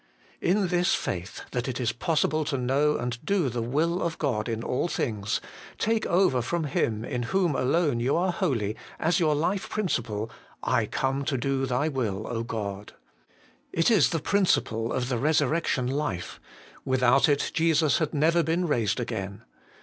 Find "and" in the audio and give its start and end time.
2.97-3.23, 7.13-7.25